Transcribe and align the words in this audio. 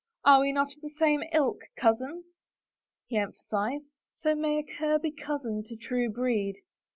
"Are 0.25 0.41
we 0.41 0.51
not 0.51 0.73
of 0.73 0.81
the 0.81 0.89
same 0.89 1.21
ilk, 1.31 1.61
cousin 1.77 2.23
f" 2.25 2.25
he 3.09 3.17
emphasized." 3.17 3.99
So 4.15 4.33
may 4.33 4.57
a 4.57 4.63
cur 4.63 4.97
be 4.97 5.11
cousin 5.11 5.61
to 5.65 5.75
true 5.75 6.09
breed." 6.11 6.55